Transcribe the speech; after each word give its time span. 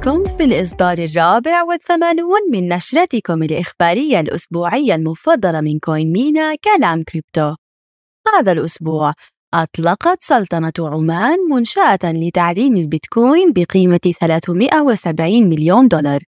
بكم 0.00 0.24
في 0.36 0.44
الإصدار 0.44 0.98
الرابع 0.98 1.62
والثمانون 1.62 2.40
من 2.52 2.68
نشرتكم 2.68 3.42
الإخبارية 3.42 4.20
الأسبوعية 4.20 4.94
المفضلة 4.94 5.60
من 5.60 5.78
CoinMENA 5.78 6.54
كلام 6.54 7.02
كريبتو. 7.02 7.54
هذا 8.34 8.52
الأسبوع 8.52 9.12
أطلقت 9.54 10.22
سلطنة 10.22 10.72
عمان 10.78 11.38
منشأة 11.50 11.98
لتعدين 12.04 12.76
البيتكوين 12.76 13.52
بقيمة 13.52 14.00
370 14.20 15.42
مليون 15.42 15.88
دولار 15.88 16.20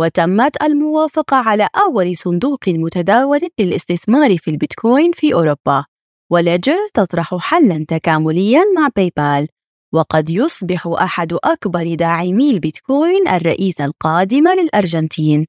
وتمت 0.00 0.62
الموافقة 0.62 1.36
على 1.36 1.68
أول 1.76 2.16
صندوق 2.16 2.68
متداول 2.68 3.40
للاستثمار 3.60 4.36
في 4.36 4.50
البيتكوين 4.50 5.12
في 5.12 5.34
أوروبا 5.34 5.84
و 6.30 6.37
Ledger 6.37 6.78
تطرح 6.94 7.34
حلاً 7.34 7.84
تكاملياً 7.88 8.62
مع 8.76 8.88
PayPal 8.96 9.48
وقد 9.94 10.30
يصبح 10.30 10.86
أحد 10.86 11.32
أكبر 11.32 11.94
داعمي 11.94 12.50
البيتكوين 12.50 13.28
الرئيس 13.28 13.80
القادم 13.80 14.48
للأرجنتين. 14.48 15.46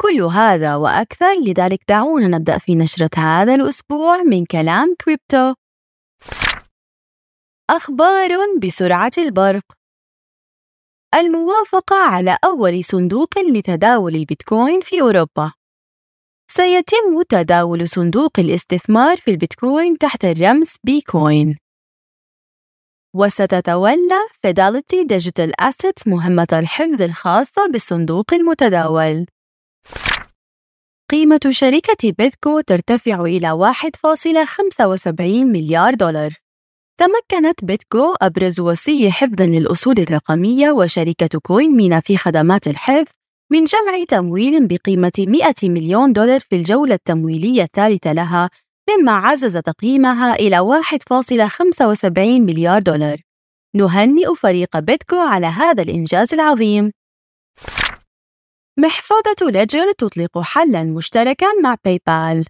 كل 0.00 0.22
هذا 0.22 0.76
وأكثر 0.76 1.34
لذلك 1.40 1.80
دعونا 1.88 2.28
نبدأ 2.28 2.58
في 2.58 2.74
نشرة 2.74 3.10
هذا 3.16 3.54
الأسبوع 3.54 4.22
من 4.22 4.44
كلام 4.44 4.94
كريبتو. 5.04 5.54
أخبار 7.70 8.30
بسرعة 8.62 9.12
البرق. 9.18 9.62
الموافقة 11.14 11.96
على 11.96 12.38
أول 12.44 12.84
صندوق 12.84 13.38
لتداول 13.38 14.16
البيتكوين 14.16 14.80
في 14.80 15.00
أوروبا. 15.00 15.52
سيتم 16.50 17.22
تداول 17.28 17.88
صندوق 17.88 18.30
الاستثمار 18.38 19.16
في 19.16 19.30
البيتكوين 19.30 19.98
تحت 19.98 20.24
الرمز 20.24 20.74
BCOIN 20.84 21.61
وستتولى 23.14 24.20
Fidelity 24.46 25.04
Digital 25.12 25.50
Assets 25.62 26.06
مهمة 26.06 26.46
الحفظ 26.52 27.02
الخاصة 27.02 27.66
بالصندوق 27.66 28.34
المتداول. 28.34 29.26
قيمة 31.10 31.40
شركة 31.50 32.12
بيتكو 32.18 32.60
ترتفع 32.60 33.20
إلى 33.24 33.50
1.75 33.50 35.20
مليار 35.20 35.94
دولار. 35.94 36.30
تمكنت 37.00 37.64
بيتكو 37.64 38.14
أبرز 38.22 38.60
وسيء 38.60 39.10
حفظ 39.10 39.42
للأصول 39.42 39.98
الرقمية 39.98 40.70
وشركة 40.70 41.38
كوين 41.42 41.76
مينا 41.76 42.00
في 42.00 42.16
خدمات 42.16 42.68
الحفظ 42.68 43.12
من 43.50 43.64
جمع 43.64 44.04
تمويل 44.08 44.66
بقيمة 44.66 45.12
100 45.18 45.54
مليون 45.62 46.12
دولار 46.12 46.40
في 46.40 46.56
الجولة 46.56 46.94
التمويلية 46.94 47.62
الثالثة 47.62 48.12
لها 48.12 48.50
مما 49.00 49.12
عزز 49.12 49.56
تقييمها 49.56 50.34
إلى 50.34 50.58
1.75 50.60 52.40
مليار 52.40 52.82
دولار. 52.82 53.16
نهنئ 53.76 54.34
فريق 54.34 54.78
BitGo 54.78 55.16
على 55.16 55.46
هذا 55.46 55.82
الإنجاز 55.82 56.34
العظيم. 56.34 56.92
محفظة 58.78 59.50
Ledger 59.50 59.92
تطلق 59.92 60.38
حلاً 60.38 60.82
مشتركاً 60.82 61.46
مع 61.62 61.76
PayPal 61.84 62.44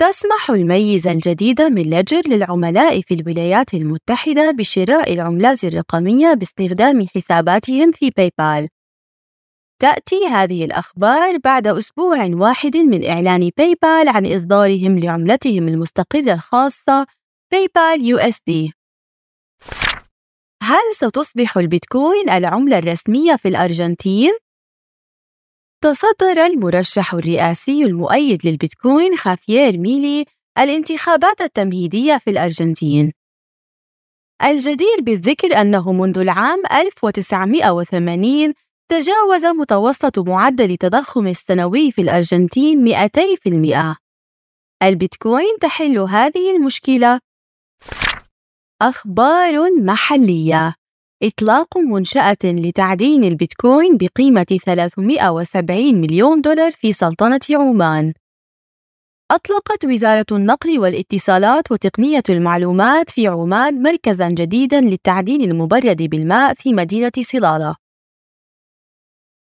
تسمح 0.00 0.50
الميزة 0.50 1.12
الجديدة 1.12 1.68
من 1.68 1.82
Ledger 1.82 2.22
للعملاء 2.26 3.00
في 3.00 3.14
الولايات 3.14 3.74
المتحدة 3.74 4.50
بشراء 4.50 5.12
العملات 5.12 5.64
الرقمية 5.64 6.34
باستخدام 6.34 7.06
حساباتهم 7.06 7.92
في 7.92 8.10
PayPal 8.10 8.68
تأتي 9.78 10.26
هذه 10.26 10.64
الأخبار 10.64 11.38
بعد 11.38 11.66
أسبوع 11.66 12.26
واحد 12.32 12.76
من 12.76 13.06
إعلان 13.06 13.50
PayPal 13.56 14.08
عن 14.08 14.32
إصدارهم 14.32 14.98
لعملتهم 14.98 15.68
المستقرة 15.68 16.32
الخاصة 16.32 17.06
PayPal 17.52 18.04
USD. 18.04 18.72
هل 20.62 20.94
ستصبح 20.94 21.56
البيتكوين 21.56 22.30
العملة 22.30 22.78
الرسمية 22.78 23.36
في 23.36 23.48
الأرجنتين؟ 23.48 24.30
تصدر 25.82 26.46
المرشح 26.46 27.14
الرئاسي 27.14 27.84
المؤيد 27.84 28.46
للبيتكوين 28.46 29.16
خافيير 29.16 29.78
ميلي 29.78 30.24
الانتخابات 30.58 31.40
التمهيدية 31.40 32.18
في 32.18 32.30
الأرجنتين. 32.30 33.12
الجدير 34.42 34.96
بالذكر 35.02 35.60
أنه 35.60 35.92
منذ 35.92 36.18
العام 36.18 36.62
1980 36.72 38.54
تجاوز 38.90 39.44
متوسط 39.44 40.18
معدل 40.18 40.70
التضخم 40.70 41.26
السنوي 41.26 41.90
في 41.90 42.00
الأرجنتين 42.00 42.84
200%. 42.84 43.96
البيتكوين 44.82 45.58
تحل 45.60 45.98
هذه 45.98 46.56
المشكلة. 46.56 47.20
أخبار 48.82 49.70
محلية 49.82 50.74
إطلاق 51.22 51.78
منشأة 51.78 52.36
لتعدين 52.44 53.24
البيتكوين 53.24 53.96
بقيمة 53.96 54.58
370 54.64 56.00
مليون 56.00 56.40
دولار 56.40 56.70
في 56.72 56.92
سلطنة 56.92 57.40
عمان. 57.50 58.12
أطلقت 59.30 59.84
وزارة 59.84 60.26
النقل 60.32 60.78
والاتصالات 60.78 61.72
وتقنية 61.72 62.22
المعلومات 62.28 63.10
في 63.10 63.26
عمان 63.26 63.82
مركزًا 63.82 64.28
جديدًا 64.28 64.80
للتعدين 64.80 65.40
المبرد 65.50 66.02
بالماء 66.02 66.54
في 66.54 66.72
مدينة 66.72 67.12
صلالة. 67.20 67.83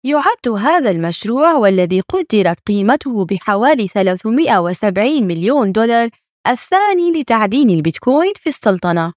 يعد 0.06 0.48
هذا 0.60 0.92
المشروع 0.92 1.54
والذي 1.54 2.00
قدرت 2.00 2.60
قيمته 2.68 3.26
بحوالي 3.26 3.88
370 3.88 5.24
مليون 5.24 5.72
دولار 5.72 6.10
الثاني 6.48 7.12
لتعدين 7.12 7.70
البيتكوين 7.70 8.34
في 8.36 8.48
السلطنة. 8.50 9.14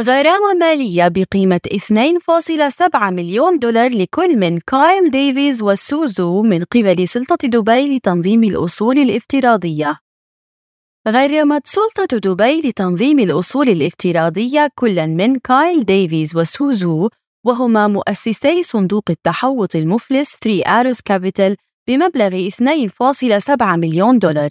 غرامة 0.00 0.54
مالية 0.60 1.08
بقيمة 1.08 1.60
2.7 1.66 3.10
مليون 3.10 3.58
دولار 3.58 3.90
لكل 3.90 4.36
من 4.36 4.58
كايل 4.58 5.10
ديفيز 5.10 5.62
وسو 5.62 6.10
زو 6.10 6.42
من 6.42 6.64
قبل 6.64 7.08
سلطة 7.08 7.48
دبي 7.48 7.96
لتنظيم 7.96 8.44
الأصول 8.44 8.98
الافتراضية. 8.98 9.98
غرمت 11.08 11.66
سلطة 11.66 12.18
دبي 12.18 12.60
لتنظيم 12.60 13.18
الأصول 13.18 13.68
الافتراضية 13.68 14.70
كل 14.74 15.06
من 15.06 15.38
كايل 15.38 15.84
ديفيز 15.84 16.36
وسو 16.36 16.79
زو 16.79 17.08
وهما 17.44 17.88
مؤسسي 17.88 18.62
صندوق 18.62 19.04
التحوط 19.10 19.76
المفلس 19.76 20.36
3 20.42 20.66
Arrows 20.66 21.00
Capital 21.00 21.56
بمبلغ 21.88 22.48
2.7 22.48 23.62
مليون 23.62 24.18
دولار. 24.18 24.50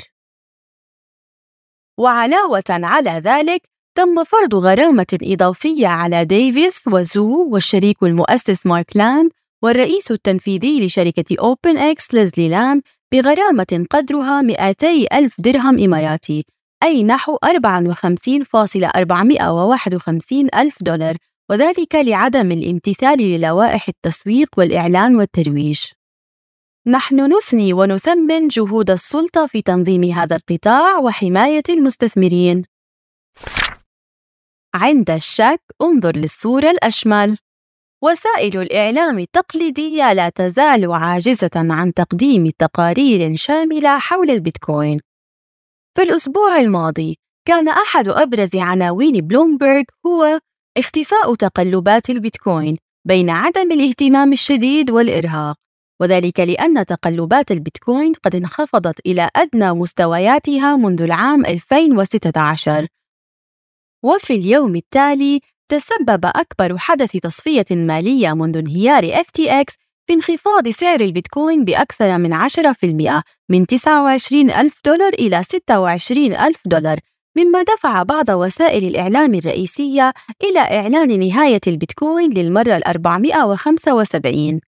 وعلاوة 1.99 2.63
على 2.69 3.09
ذلك 3.09 3.61
تم 3.97 4.23
فرض 4.23 4.55
غرامة 4.55 5.17
إضافية 5.23 5.87
على 5.87 6.25
ديفيس 6.25 6.87
وزو 6.87 7.49
والشريك 7.49 8.03
المؤسس 8.03 8.65
مارك 8.65 8.97
لام 8.97 9.29
والرئيس 9.63 10.11
التنفيذي 10.11 10.85
لشركة 10.85 11.35
OPNX 11.39 12.13
ليزلي 12.13 12.49
لام 12.49 12.81
بغرامة 13.11 13.85
قدرها 13.89 14.41
200 14.41 14.87
ألف 15.13 15.41
درهم 15.41 15.79
إماراتي 15.79 16.45
أي 16.83 17.03
نحو 17.03 17.37
54.451 17.45 17.49
ألف 20.55 20.83
دولار 20.83 21.17
وذلك 21.49 21.95
لعدم 21.95 22.51
الامتثال 22.51 23.17
للوائح 23.17 23.87
التسويق 23.89 24.49
والإعلان 24.57 25.15
والترويج. 25.15 25.79
نحن 26.87 27.33
نثني 27.37 27.73
ونثمن 27.73 28.47
جهود 28.47 28.89
السلطة 28.89 29.47
في 29.47 29.61
تنظيم 29.61 30.03
هذا 30.03 30.35
القطاع 30.35 30.99
وحماية 30.99 31.63
المستثمرين. 31.69 32.63
عند 34.75 35.09
الشك 35.09 35.61
انظر 35.81 36.17
للصورة 36.17 36.71
الأشمل. 36.71 37.37
وسائل 38.03 38.61
الإعلام 38.61 39.19
التقليدية 39.19 40.13
لا 40.13 40.29
تزال 40.29 40.91
عاجزة 40.91 41.51
عن 41.55 41.93
تقديم 41.93 42.49
تقارير 42.49 43.35
شاملة 43.35 43.99
حول 43.99 44.31
البيتكوين. 44.31 44.99
في 45.97 46.03
الأسبوع 46.03 46.59
الماضي 46.59 47.17
كان 47.47 47.67
أحد 47.67 48.07
أبرز 48.07 48.55
عناوين 48.55 49.27
بلومبرج 49.27 49.85
هو 50.05 50.39
اختفاء 50.77 51.35
تقلبات 51.35 52.09
البيتكوين 52.09 52.77
بين 53.07 53.29
عدم 53.29 53.71
الاهتمام 53.71 54.33
الشديد 54.33 54.91
والإرهاق 54.91 55.55
وذلك 56.01 56.39
لأن 56.39 56.85
تقلبات 56.85 57.51
البيتكوين 57.51 58.13
قد 58.13 58.35
انخفضت 58.35 58.99
إلى 59.05 59.29
أدنى 59.35 59.71
مستوياتها 59.71 60.75
منذ 60.75 61.01
العام 61.01 61.45
2016 61.45 62.87
وفي 64.03 64.33
اليوم 64.35 64.75
التالي 64.75 65.39
تسبب 65.71 66.25
أكبر 66.25 66.77
حدث 66.77 67.11
تصفية 67.11 67.65
مالية 67.71 68.33
منذ 68.33 68.57
انهيار 68.57 69.23
FTX 69.23 69.75
في 70.07 70.13
انخفاض 70.13 70.67
سعر 70.67 71.01
البيتكوين 71.01 71.65
بأكثر 71.65 72.17
من 72.17 72.47
10% 72.49 73.23
من 73.49 73.65
29 73.67 74.51
ألف 74.51 74.79
دولار 74.85 75.13
إلى 75.13 75.43
26 75.43 76.33
ألف 76.33 76.61
دولار 76.65 76.99
مما 77.37 77.63
دفع 77.63 78.03
بعض 78.03 78.29
وسائل 78.29 78.83
الإعلام 78.83 79.33
الرئيسية 79.33 80.13
إلى 80.43 80.59
إعلان 80.59 81.19
نهاية 81.19 81.61
البيتكوين 81.67 82.33
للمرة 82.33 82.77
ال 82.77 82.87
475 82.87 84.59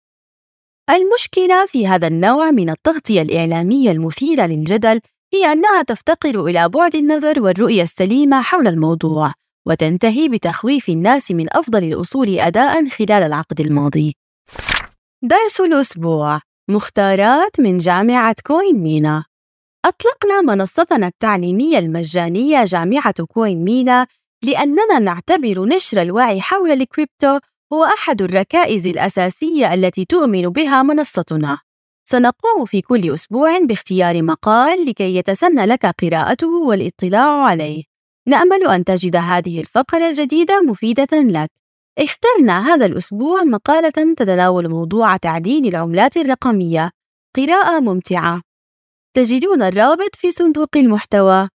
المشكلة 0.90 1.66
في 1.66 1.88
هذا 1.88 2.08
النوع 2.08 2.52
من 2.52 2.70
التغطية 2.70 3.22
الإعلامية 3.22 3.92
المثيرة 3.92 4.46
للجدل 4.46 5.00
هي 5.34 5.46
أنها 5.52 5.82
تفتقر 5.82 6.46
إلى 6.46 6.70
بعد 6.70 6.96
النظر 6.96 7.42
والرؤية 7.42 7.84
السليمة 7.84 8.42
حول 8.42 8.68
الموضوع 8.68 9.34
وتنتهي 9.68 10.30
بتخويف 10.30 10.90
الناس 10.90 11.32
من 11.32 11.46
أفضل 11.52 11.84
الأصول 11.84 12.40
أداءً 12.40 12.90
خلال 12.90 13.12
العقد 13.24 13.62
الماضي. 13.62 14.16
درس 15.24 15.62
الأسبوع 15.62 16.40
مختارات 16.70 17.60
من 17.60 17.78
جامعة 17.78 18.36
CoinMENA 18.48 19.29
أطلقنا 19.86 20.42
منصتنا 20.42 21.08
التعليمية 21.08 21.80
المجانية 21.80 22.64
جامعة 22.64 23.26
CoinMENA 23.26 24.08
لأننا 24.44 25.00
نعتبر 25.00 25.66
نشر 25.66 26.02
الوعي 26.02 26.42
حول 26.42 26.72
الكريبتو 26.72 27.40
هو 27.74 27.84
أحد 27.84 28.22
الركائز 28.22 28.88
الأساسية 28.88 29.74
التي 29.74 30.06
تؤمن 30.06 30.42
بها 30.42 30.84
منصتنا. 30.84 31.60
سنقوم 32.06 32.66
في 32.66 32.82
كل 32.82 33.14
أسبوع 33.14 33.60
باختيار 33.60 34.22
مقال 34.22 34.86
لكي 34.86 35.16
يتسنى 35.16 35.66
لك 35.66 35.86
قراءته 35.86 36.48
والاطلاع 36.48 37.44
عليه. 37.44 37.84
نأمل 38.28 38.68
أن 38.68 38.84
تجد 38.84 39.16
هذه 39.16 39.60
الفقرة 39.60 40.10
الجديدة 40.10 40.62
مفيدة 40.62 41.08
لك. 41.14 41.52
اخترنا 42.00 42.74
هذا 42.74 42.86
الأسبوع 42.86 43.44
مقالة 43.44 44.14
تتناول 44.18 44.70
موضوع 44.70 45.18
تعدين 45.18 45.66
العملات 45.66 46.18
الرقمية. 46.18 46.92
قراءة 47.38 47.80
ممتعة. 47.80 48.49
تجدون 49.20 49.62
الرابط 49.62 50.16
في 50.16 50.32
صندوق 50.32 50.78
المحتوى. 50.78 51.50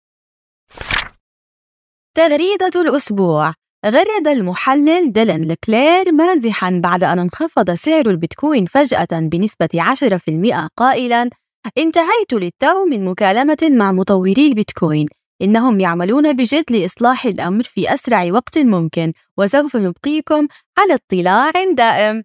تغريدة 2.17 2.81
الأسبوع. 2.81 3.53
غرد 3.85 4.27
المحلل 4.27 5.11
ديلان 5.11 5.47
لكلير 5.47 6.11
مازحا 6.11 6.81
بعد 6.83 7.03
أن 7.03 7.19
انخفض 7.19 7.71
سعر 7.71 8.09
البيتكوين 8.09 8.65
فجأة 8.65 9.07
بنسبة 9.11 9.69
10% 9.75 10.67
قائلا 10.77 11.29
انتهيت 11.77 12.33
للتو 12.33 12.85
من 12.85 13.05
مكالمة 13.05 13.57
مع 13.71 13.91
مطوري 13.91 14.47
البيتكوين. 14.47 15.07
إنهم 15.41 15.79
يعملون 15.79 16.33
بجد 16.33 16.71
لإصلاح 16.71 17.25
الأمر 17.25 17.63
في 17.63 17.93
أسرع 17.93 18.31
وقت 18.31 18.57
ممكن 18.57 19.13
وسوف 19.37 19.75
نبقيكم 19.75 20.47
على 20.77 20.93
اطلاع 20.93 21.51
دائم. 21.73 22.23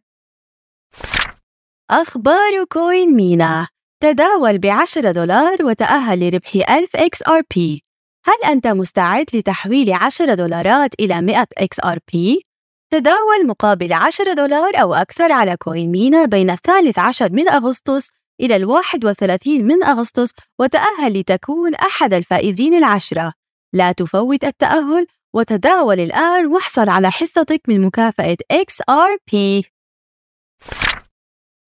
أخبار 1.91 2.65
CoinMENA. 2.73 3.75
تداول 4.02 4.58
بعشرة 4.58 5.10
دولار 5.10 5.56
وتأهل 5.62 6.28
لربح 6.28 6.70
1000 6.70 6.96
XRP 6.96 7.81
هل 8.25 8.50
أنت 8.50 8.66
مستعد 8.66 9.26
لتحويل 9.34 9.93
10 9.93 10.34
دولارات 10.34 10.90
إلى 11.00 11.22
100 11.22 11.46
XRP؟ 11.62 12.40
تداول 12.90 13.46
مقابل 13.46 13.93
10 13.93 14.32
دولار 14.32 14.81
أو 14.81 14.94
أكثر 14.94 15.32
على 15.32 15.56
كوين 15.56 15.90
مينا 15.90 16.25
بين 16.25 16.50
الثالث 16.50 16.98
عشر 16.98 17.32
من 17.32 17.48
أغسطس 17.48 18.10
إلى 18.40 18.56
الواحد 18.56 19.04
وثلاثين 19.04 19.66
من 19.66 19.84
أغسطس 19.84 20.31
وتأهل 20.58 21.20
لتكون 21.20 21.75
أحد 21.75 22.14
الفائزين 22.14 22.75
العشرة. 22.75 23.32
لا 23.72 23.92
تفوت 23.92 24.44
التأهل 24.44 25.06
وتداول 25.34 26.00
الآن 26.00 26.46
واحصل 26.46 26.88
على 26.88 27.10
حصتك 27.10 27.60
من 27.69 27.81
مكافأة 27.81 28.37
XRP 28.52 29.37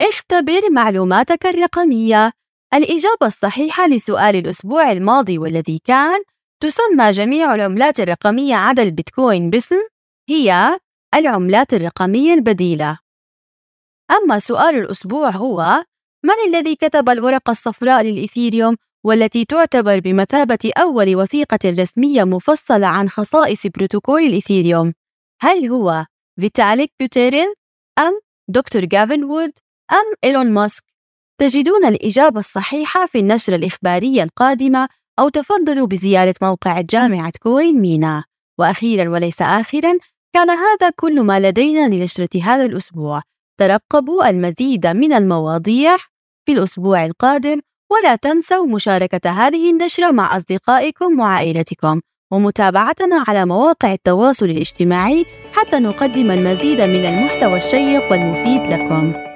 اختبر 0.03 0.71
معلوماتك 0.71 1.47
الرقمية 1.47 2.33
الإجابة 2.75 3.27
الصحيحة 3.27 3.89
لسؤال 3.89 4.37
الأسبوع 4.37 4.93
الماضي 4.93 5.39
والذي 5.39 5.81
كان 5.85 6.23
تسمى 6.63 7.11
جميع 7.11 7.55
العملات 7.55 8.01
الرقمية 8.01 8.55
عدا 8.55 8.83
البيتكوين 8.83 9.51
باسم 9.51 9.77
هي 10.29 10.79
العملات 11.15 11.75
الرقمية 11.75 12.35
البديلة. 12.35 12.99
أما 14.11 14.39
سؤال 14.39 14.77
الأسبوع 14.77 15.31
هو: 15.31 15.85
من 16.25 16.55
الذي 16.55 16.77
كتب 16.77 17.09
الورقة 17.09 17.51
الصفراء 17.51 18.03
للإيثيريوم 18.03 18.77
والتي 19.05 19.45
تعتبر 19.45 20.01
بمثابة 20.01 20.71
أول 20.77 21.17
وثيقة 21.17 21.59
رسمية 21.65 22.25
مفصلة 22.25 22.87
عن 22.87 23.09
خصائص 23.09 23.67
بروتوكول 23.67 24.23
الإيثيريوم؟ 24.23 24.93
هل 25.41 25.67
هو 25.67 26.07
فيتاليك 26.41 26.93
بوتيرين 27.01 27.55
أم 27.99 28.21
دكتور 28.49 28.85
جافن 28.85 29.25
وود 29.25 29.53
أم 29.93 30.15
إيلون 30.25 30.53
ماسك؟ 30.53 30.85
تجدون 31.41 31.85
الإجابة 31.85 32.41
الصحيحة 32.41 33.07
في 33.07 33.19
النشرة 33.19 33.57
الإخبارية 33.57 34.23
القادمة 34.23 34.89
أو 35.19 35.29
تفضلوا 35.29 35.87
بزيارة 35.87 36.35
موقع 36.43 36.81
جامعة 36.81 37.33
CoinMENA. 37.43 38.25
وأخيرا 38.59 39.09
وليس 39.09 39.43
آخرا 39.43 39.99
كان 40.35 40.51
هذا 40.51 40.91
كل 40.97 41.21
ما 41.21 41.41
لدينا 41.41 41.89
لنشرة 41.89 42.43
هذا 42.43 42.65
الأسبوع. 42.65 43.23
ترقبوا 43.61 44.29
المزيد 44.31 44.87
من 44.87 45.13
المواضيع 45.13 45.97
في 46.47 46.53
الأسبوع 46.53 47.05
القادم 47.05 47.61
ولا 47.91 48.17
تنسوا 48.17 48.67
مشاركة 48.67 49.31
هذه 49.31 49.71
النشرة 49.71 50.11
مع 50.11 50.37
أصدقائكم 50.37 51.21
وعائلتكم. 51.21 52.01
ومتابعتنا 52.33 53.25
على 53.29 53.47
مواقع 53.47 53.93
التواصل 53.93 54.47
الاجتماعي 54.47 55.27
حتى 55.53 55.79
نقدم 55.79 56.31
المزيد 56.31 56.81
من 56.81 57.05
المحتوى 57.05 57.57
الشيق 57.57 58.11
والمفيد 58.13 58.63
لكم. 58.73 59.28